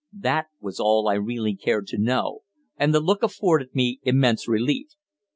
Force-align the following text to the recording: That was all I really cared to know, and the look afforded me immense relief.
That 0.17 0.47
was 0.59 0.79
all 0.79 1.07
I 1.07 1.13
really 1.13 1.55
cared 1.55 1.85
to 1.89 1.97
know, 2.01 2.39
and 2.75 2.91
the 2.91 2.99
look 2.99 3.21
afforded 3.21 3.75
me 3.75 3.99
immense 4.01 4.47
relief. 4.47 4.87